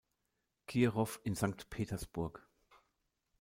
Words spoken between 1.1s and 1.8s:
in Sankt